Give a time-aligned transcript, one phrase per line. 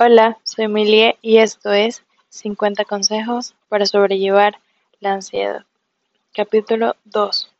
[0.00, 4.60] Hola, soy Emilie y esto es 50 consejos para sobrellevar
[5.00, 5.64] la ansiedad.
[6.32, 7.50] Capítulo 2.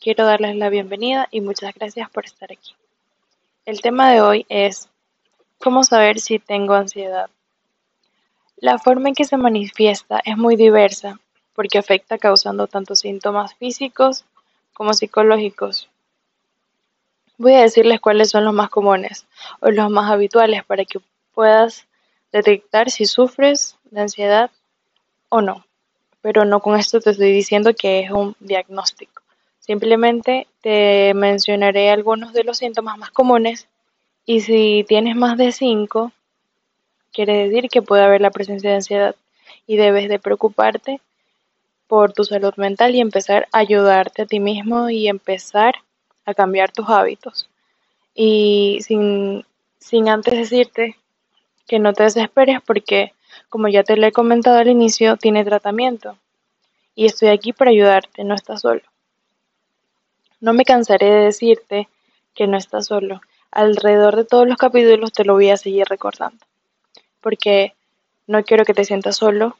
[0.00, 2.74] Quiero darles la bienvenida y muchas gracias por estar aquí.
[3.66, 4.88] El tema de hoy es
[5.60, 7.30] ¿Cómo saber si tengo ansiedad?
[8.56, 11.20] La forma en que se manifiesta es muy diversa
[11.54, 14.24] porque afecta causando tanto síntomas físicos
[14.72, 15.88] como psicológicos.
[17.38, 19.24] Voy a decirles cuáles son los más comunes
[19.60, 20.98] o los más habituales para que
[21.36, 21.86] puedas
[22.32, 24.50] detectar si sufres de ansiedad
[25.28, 25.66] o no.
[26.22, 29.22] Pero no con esto te estoy diciendo que es un diagnóstico.
[29.60, 33.68] Simplemente te mencionaré algunos de los síntomas más comunes
[34.24, 36.10] y si tienes más de 5,
[37.12, 39.14] quiere decir que puede haber la presencia de ansiedad
[39.66, 41.00] y debes de preocuparte
[41.86, 45.74] por tu salud mental y empezar a ayudarte a ti mismo y empezar
[46.24, 47.50] a cambiar tus hábitos.
[48.14, 49.44] Y sin,
[49.78, 50.96] sin antes decirte
[51.66, 53.12] que no te desesperes porque,
[53.48, 56.16] como ya te lo he comentado al inicio, tiene tratamiento.
[56.94, 58.82] Y estoy aquí para ayudarte, no estás solo.
[60.40, 61.88] No me cansaré de decirte
[62.34, 63.20] que no estás solo.
[63.50, 66.44] Alrededor de todos los capítulos te lo voy a seguir recordando.
[67.20, 67.74] Porque
[68.26, 69.56] no quiero que te sientas solo,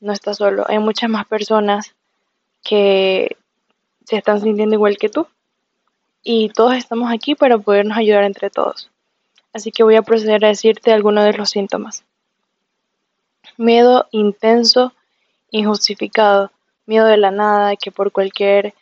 [0.00, 0.64] no estás solo.
[0.68, 1.94] Hay muchas más personas
[2.62, 3.36] que
[4.04, 5.26] se están sintiendo igual que tú.
[6.22, 8.90] Y todos estamos aquí para podernos ayudar entre todos
[9.52, 12.04] así que voy a proceder a decirte algunos de los síntomas.
[13.56, 14.92] Miedo intenso,
[15.50, 16.50] injustificado,
[16.86, 18.74] miedo de la nada, que por cualquier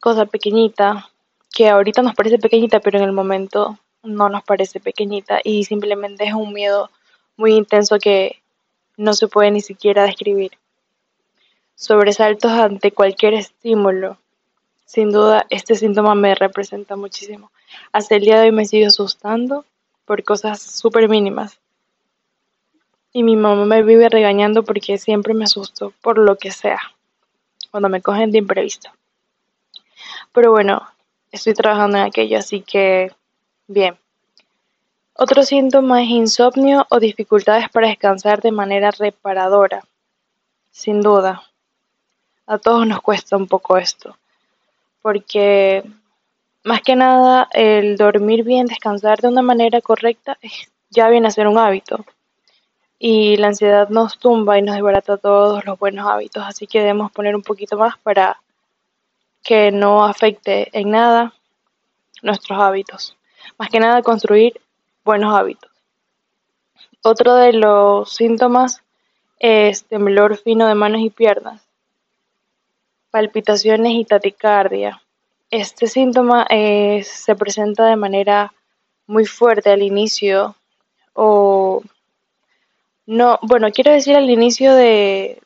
[0.00, 1.08] cosa pequeñita,
[1.52, 6.24] que ahorita nos parece pequeñita, pero en el momento no nos parece pequeñita y simplemente
[6.24, 6.90] es un miedo
[7.36, 8.42] muy intenso que
[8.96, 10.52] no se puede ni siquiera describir.
[11.74, 14.18] Sobresaltos ante cualquier estímulo.
[14.84, 17.50] Sin duda, este síntoma me representa muchísimo.
[17.92, 19.64] Hasta el día de hoy me sigue asustando
[20.04, 21.58] por cosas súper mínimas.
[23.12, 26.80] Y mi mamá me vive regañando porque siempre me asusto por lo que sea,
[27.70, 28.90] cuando me cogen de imprevisto.
[30.32, 30.82] Pero bueno,
[31.30, 33.12] estoy trabajando en aquello, así que
[33.66, 33.96] bien.
[35.14, 39.84] Otro síntoma es insomnio o dificultades para descansar de manera reparadora.
[40.70, 41.42] Sin duda,
[42.46, 44.16] a todos nos cuesta un poco esto,
[45.02, 45.84] porque
[46.64, 50.38] más que nada, el dormir bien, descansar de una manera correcta,
[50.90, 52.04] ya viene a ser un hábito.
[52.98, 57.10] Y la ansiedad nos tumba y nos desbarata todos los buenos hábitos, así que debemos
[57.10, 58.40] poner un poquito más para
[59.42, 61.32] que no afecte en nada
[62.22, 63.16] nuestros hábitos.
[63.58, 64.60] Más que nada construir
[65.04, 65.70] buenos hábitos.
[67.02, 68.84] Otro de los síntomas
[69.40, 71.60] es temblor fino de manos y piernas,
[73.10, 75.01] palpitaciones y taticardia
[75.52, 78.54] este síntoma eh, se presenta de manera
[79.06, 80.56] muy fuerte al inicio
[81.12, 81.82] o
[83.06, 85.42] no, bueno, quiero decir al inicio de,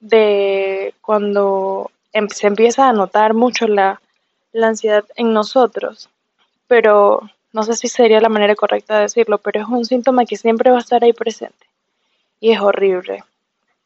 [0.00, 4.02] de cuando em, se empieza a notar mucho la,
[4.52, 6.10] la ansiedad en nosotros,
[6.68, 7.22] pero
[7.54, 10.70] no sé si sería la manera correcta de decirlo, pero es un síntoma que siempre
[10.70, 11.66] va a estar ahí presente
[12.40, 13.24] y es horrible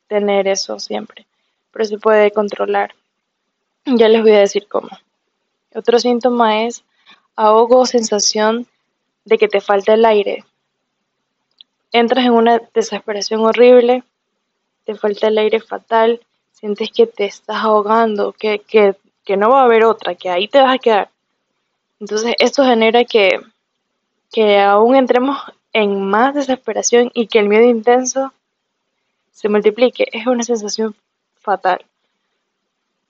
[0.09, 1.27] tener eso siempre,
[1.71, 2.93] pero se puede controlar.
[3.85, 4.89] Ya les voy a decir cómo.
[5.75, 6.85] Otro síntoma es
[7.37, 8.67] ahogo o sensación
[9.25, 10.45] de que te falta el aire.
[11.93, 14.03] Entras en una desesperación horrible,
[14.85, 16.21] te falta el aire fatal,
[16.53, 20.49] sientes que te estás ahogando, que, que, que no va a haber otra, que ahí
[20.49, 21.11] te vas a quedar.
[22.01, 23.41] Entonces esto genera que,
[24.33, 25.39] que aún entremos
[25.73, 28.33] en más desesperación y que el miedo intenso
[29.33, 30.07] se multiplique.
[30.13, 30.97] Es una sensación
[31.37, 31.85] fatal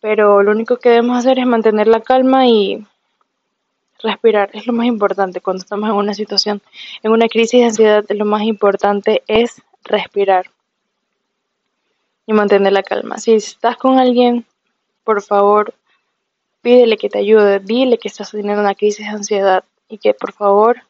[0.00, 2.86] pero lo único que debemos hacer es mantener la calma y
[4.02, 4.50] respirar.
[4.52, 6.62] Es lo más importante cuando estamos en una situación,
[7.02, 10.50] en una crisis de ansiedad, lo más importante es respirar
[12.26, 13.18] y mantener la calma.
[13.18, 14.44] Si estás con alguien,
[15.02, 15.74] por favor,
[16.62, 20.32] pídele que te ayude, dile que estás teniendo una crisis de ansiedad y que por
[20.32, 20.82] favor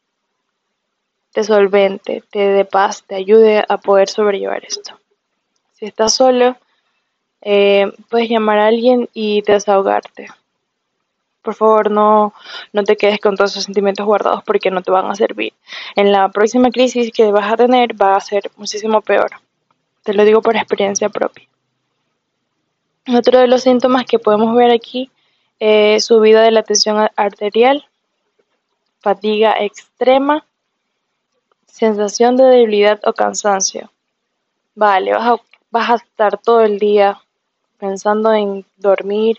[1.32, 4.98] te solvente, te dé paz, te ayude a poder sobrellevar esto.
[5.74, 6.56] Si estás solo,
[7.40, 10.28] eh, puedes llamar a alguien y desahogarte.
[11.42, 12.34] Por favor, no,
[12.72, 15.54] no te quedes con todos esos sentimientos guardados porque no te van a servir.
[15.96, 19.30] En la próxima crisis que vas a tener va a ser muchísimo peor.
[20.02, 21.46] Te lo digo por experiencia propia.
[23.16, 25.10] Otro de los síntomas que podemos ver aquí
[25.58, 27.86] es subida de la tensión arterial,
[29.00, 30.44] fatiga extrema,
[31.66, 33.90] sensación de debilidad o cansancio.
[34.74, 35.36] Vale, vas a,
[35.70, 37.18] vas a estar todo el día
[37.78, 39.38] pensando en dormir,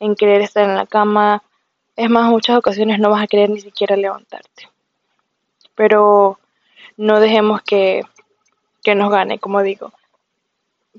[0.00, 1.42] en querer estar en la cama.
[1.96, 4.68] Es más, muchas ocasiones no vas a querer ni siquiera levantarte.
[5.74, 6.38] Pero
[6.96, 8.02] no dejemos que,
[8.82, 9.92] que nos gane, como digo.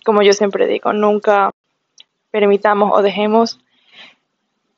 [0.06, 1.52] Como yo siempre digo, nunca
[2.32, 3.60] permitamos o dejemos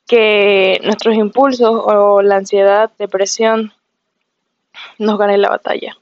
[0.06, 3.72] que nuestros impulsos o la ansiedad, depresión
[4.98, 5.96] nos gane la batalla.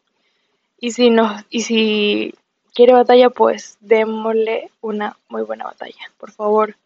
[0.81, 2.34] Y si nos y si
[2.78, 6.12] quiere batalla, pues démosle una muy buena batalla.
[6.16, 6.76] Por favor,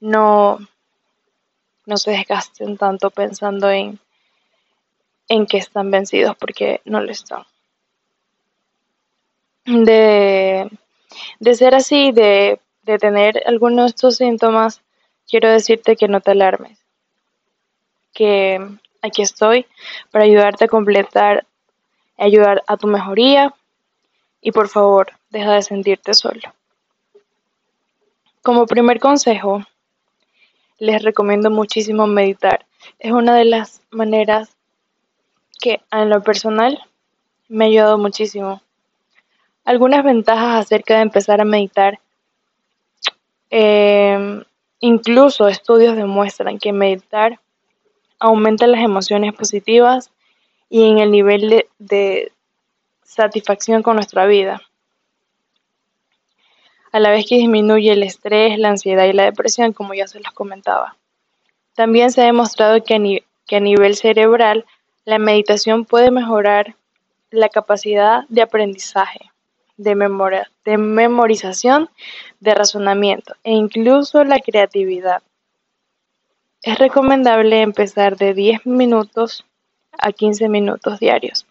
[0.00, 0.58] no
[1.86, 4.00] no se desgasten tanto pensando en
[5.28, 7.44] en que están vencidos porque no lo están.
[9.64, 10.68] De,
[11.38, 14.82] de ser así, de, de tener algunos de estos síntomas,
[15.30, 16.80] quiero decirte que no te alarmes,
[18.12, 18.58] que
[19.02, 19.66] aquí estoy
[20.10, 21.46] para ayudarte a completar,
[22.18, 23.54] ayudar a tu mejoría
[24.40, 26.40] y por favor, deja de sentirte solo.
[28.42, 29.62] Como primer consejo,
[30.78, 32.66] les recomiendo muchísimo meditar.
[32.98, 34.56] Es una de las maneras
[35.60, 36.78] que en lo personal
[37.48, 38.62] me ha ayudado muchísimo.
[39.64, 41.98] Algunas ventajas acerca de empezar a meditar.
[43.50, 44.44] Eh,
[44.80, 47.40] incluso estudios demuestran que meditar
[48.18, 50.10] aumenta las emociones positivas
[50.68, 52.32] y en el nivel de, de
[53.06, 54.60] satisfacción con nuestra vida,
[56.92, 60.20] a la vez que disminuye el estrés, la ansiedad y la depresión, como ya se
[60.20, 60.96] los comentaba.
[61.74, 64.64] También se ha demostrado que a, nivel cerebral
[65.04, 66.74] la meditación puede mejorar
[67.30, 69.30] la capacidad de aprendizaje,
[69.76, 69.94] de,
[70.64, 71.90] de memorización,
[72.40, 75.22] de razonamiento e incluso la creatividad.
[76.62, 79.44] Es recomendable empezar de 10 minutos
[79.98, 81.46] a 15 minutos diarios.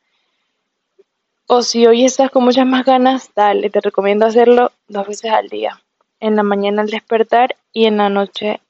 [1.48, 5.48] O si hoy estás con muchas más ganas, dale, te recomiendo hacerlo dos veces al
[5.48, 5.80] día,
[6.20, 8.62] en la mañana al despertar y en la noche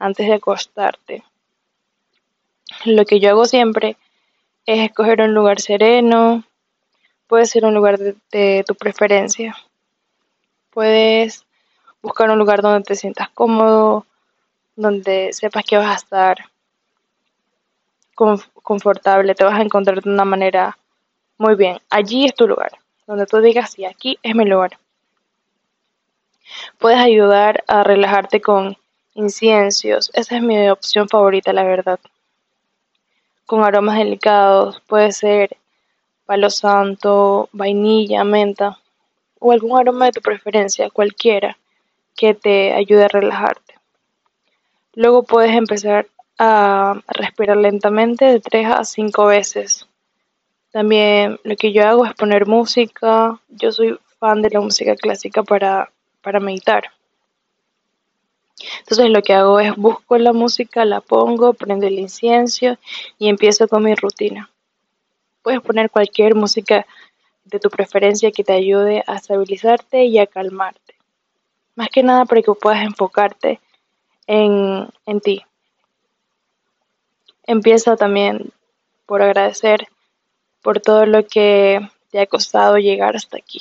[0.00, 1.22] antes de acostarte.
[2.84, 3.96] Lo que yo hago siempre
[4.66, 6.42] es escoger un lugar sereno,
[7.28, 9.56] puede ser un lugar de, de, tu preferencia.
[10.70, 11.46] Puedes
[12.02, 14.06] buscar un lugar donde te sientas cómodo,
[14.74, 16.36] donde sepas que vas a estar
[18.16, 20.76] confortable, te vas a encontrar de una manera
[21.38, 21.78] muy bien.
[21.88, 22.72] Allí es tu lugar,
[23.06, 24.78] donde tú digas, sí, aquí es mi lugar.
[26.78, 28.76] Puedes ayudar a relajarte con
[29.14, 31.98] inciensos, esa es mi opción favorita, la verdad
[33.48, 35.56] con aromas delicados, puede ser
[36.26, 38.78] palo santo, vainilla, menta
[39.40, 41.56] o algún aroma de tu preferencia, cualquiera,
[42.14, 43.74] que te ayude a relajarte.
[44.92, 46.08] Luego puedes empezar
[46.38, 49.88] a respirar lentamente de 3 a 5 veces.
[50.70, 53.40] También lo que yo hago es poner música.
[53.48, 56.90] Yo soy fan de la música clásica para, para meditar.
[58.80, 62.76] Entonces lo que hago es busco la música, la pongo, prendo el incienso
[63.18, 64.50] y empiezo con mi rutina.
[65.42, 66.86] Puedes poner cualquier música
[67.44, 70.96] de tu preferencia que te ayude a estabilizarte y a calmarte.
[71.76, 73.60] Más que nada para que puedas enfocarte
[74.26, 75.42] en, en ti.
[77.44, 78.50] Empieza también
[79.06, 79.88] por agradecer
[80.68, 81.80] por todo lo que
[82.10, 83.58] te ha costado llegar hasta aquí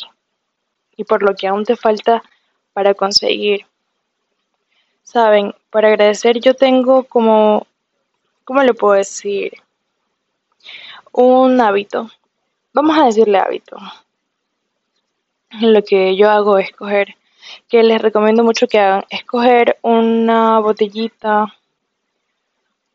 [0.98, 2.22] y por lo que aún te falta
[2.74, 3.66] para conseguir
[5.04, 7.66] Saben, para agradecer yo tengo como,
[8.44, 9.54] ¿cómo le puedo decir?
[11.14, 12.12] Un hábito.
[12.74, 13.78] Vamos a decirle hábito.
[15.62, 17.16] Lo que yo hago es coger,
[17.70, 21.56] que les recomiendo mucho que hagan, es coger una botellita,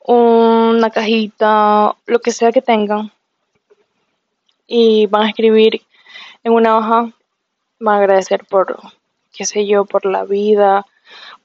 [0.00, 3.10] una cajita, lo que sea que tengan,
[4.66, 5.82] y van a escribir
[6.44, 7.12] en una hoja,
[7.78, 8.78] van a agradecer por,
[9.32, 10.86] qué sé yo, por la vida,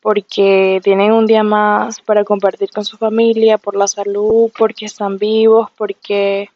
[0.01, 5.17] porque tienen un día más para compartir con su familia, por la salud, porque están
[5.17, 6.49] vivos, porque,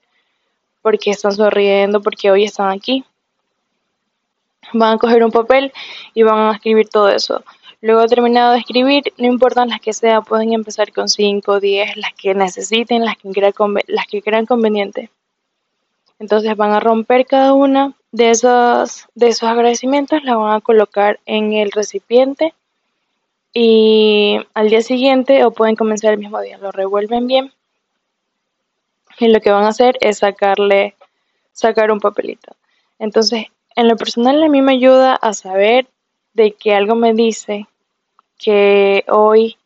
[0.81, 3.03] porque están sonriendo, porque hoy están aquí.
[4.73, 5.73] Van a coger un papel
[6.13, 7.43] y van a escribir todo eso.
[7.81, 12.13] Luego terminado de escribir, no importan las que sea, pueden empezar con 5, 10, las
[12.13, 13.29] que necesiten, las que,
[13.87, 15.09] las que crean conveniente.
[16.21, 21.19] Entonces van a romper cada una de esos, de esos agradecimientos, la van a colocar
[21.25, 22.53] en el recipiente
[23.53, 27.51] y al día siguiente o pueden comenzar el mismo día, lo revuelven bien
[29.17, 30.93] y lo que van a hacer es sacarle,
[31.53, 32.55] sacar un papelito.
[32.99, 35.87] Entonces, en lo personal a mí me ayuda a saber
[36.33, 37.65] de que algo me dice
[38.37, 39.57] que hoy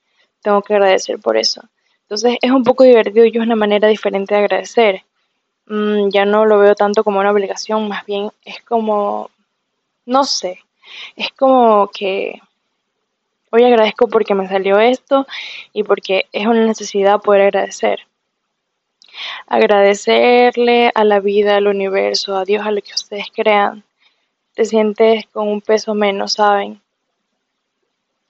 [0.42, 1.64] tengo que agradecer por eso.
[2.04, 5.04] Entonces es un poco divertido y es una manera diferente de agradecer.
[5.68, 9.30] Mm, ya no lo veo tanto como una obligación, más bien es como,
[10.06, 10.60] no sé,
[11.16, 12.42] es como que
[13.56, 15.26] Hoy agradezco porque me salió esto
[15.72, 18.02] y porque es una necesidad poder agradecer.
[19.48, 23.86] agradecerle a la vida, al universo, a Dios, a lo que ustedes crean,
[24.56, 26.82] te sientes con un peso menos, ¿saben?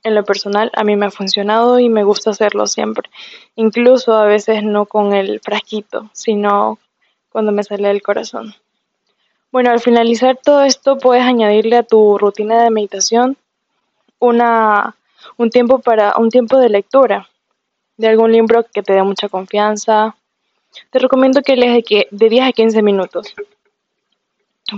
[0.04, 3.10] En lo personal, a mí me ha funcionado y me gusta hacerlo siempre.
[3.56, 6.78] Incluso a veces no con el frasquito, sino
[7.36, 8.56] cuando me sale del corazón.
[9.52, 13.36] Bueno, al finalizar todo esto, puedes añadirle a tu rutina de meditación
[14.20, 14.96] una,
[15.36, 17.28] un tiempo para un tiempo de lectura
[17.98, 20.16] de algún libro que te dé mucha confianza.
[20.92, 23.36] Te recomiendo que leas de, de 10 a 15 minutos.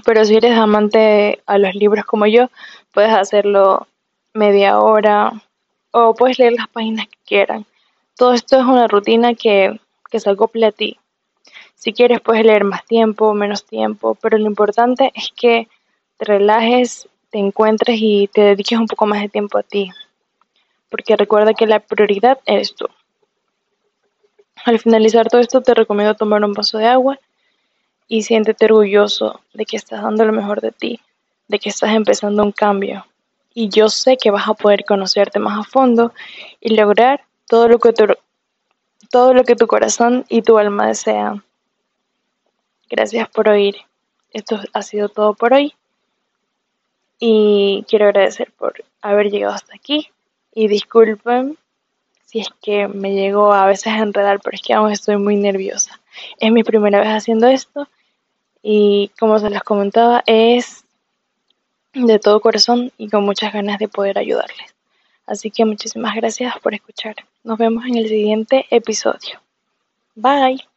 [0.03, 2.49] Pero si eres amante a los libros como yo,
[2.91, 3.85] puedes hacerlo
[4.33, 5.43] media hora
[5.91, 7.67] o puedes leer las páginas que quieran.
[8.15, 10.97] Todo esto es una rutina que, que se acople a ti.
[11.77, 15.67] Si quieres puedes leer más tiempo, menos tiempo, pero lo importante es que
[16.17, 19.91] te relajes, te encuentres y te dediques un poco más de tiempo a ti.
[20.89, 22.87] Porque recuerda que la prioridad eres tú.
[24.65, 27.19] Al finalizar todo esto te recomiendo tomar un vaso de agua
[28.07, 30.99] y siéntete orgulloso de que estás dando lo mejor de ti,
[31.47, 33.05] de que estás empezando un cambio.
[33.53, 36.11] Y yo sé que vas a poder conocerte más a fondo
[36.59, 38.07] y lograr todo lo que tu,
[39.11, 41.43] todo lo que tu corazón y tu alma desean.
[42.89, 43.75] Gracias por oír.
[44.31, 45.73] Esto ha sido todo por hoy.
[47.19, 50.09] Y quiero agradecer por haber llegado hasta aquí.
[50.53, 51.57] Y disculpen
[52.25, 55.37] si es que me llego a veces a enredar, pero es que aún estoy muy
[55.37, 55.99] nerviosa.
[56.39, 57.87] Es mi primera vez haciendo esto
[58.61, 60.83] y como se les comentaba es
[61.93, 64.75] de todo corazón y con muchas ganas de poder ayudarles.
[65.25, 67.15] Así que muchísimas gracias por escuchar.
[67.43, 69.41] Nos vemos en el siguiente episodio.
[70.15, 70.76] Bye.